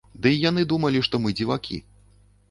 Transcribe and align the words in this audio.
Ды 0.21 0.27
й 0.35 0.37
яны 0.49 0.63
думалі, 0.71 1.01
што 1.07 1.19
мы 1.25 1.33
дзівакі. 1.39 1.77